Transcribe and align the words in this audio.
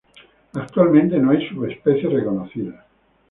Actualmente 0.53 1.19
no 1.19 1.29
hay 1.29 1.47
subespecies 1.47 2.11
reconocidas. 2.11 2.83